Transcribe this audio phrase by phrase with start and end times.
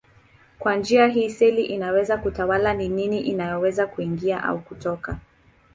[0.59, 5.17] Kwa njia hii seli inaweza kutawala ni nini inayoweza kuingia au kutoka.